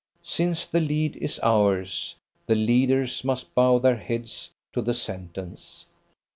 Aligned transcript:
Since 0.23 0.65
the 0.65 0.79
lead 0.79 1.15
is 1.17 1.39
ours, 1.43 2.15
the 2.47 2.55
leaders 2.55 3.23
must 3.23 3.53
bow 3.53 3.77
their 3.77 3.97
heads 3.97 4.49
to 4.73 4.81
the 4.81 4.95
sentence. 4.95 5.85